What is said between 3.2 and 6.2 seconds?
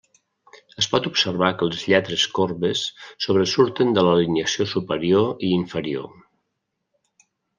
sobresurten de l'alineació superior i inferior.